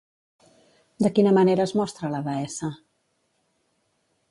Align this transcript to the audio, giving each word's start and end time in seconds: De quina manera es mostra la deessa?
De 1.05 1.11
quina 1.17 1.33
manera 1.39 1.67
es 1.69 1.75
mostra 1.81 2.11
la 2.15 2.23
deessa? 2.31 2.73